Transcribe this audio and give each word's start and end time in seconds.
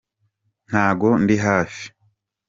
ntago 0.67 1.09
ndihafi. 1.23 1.85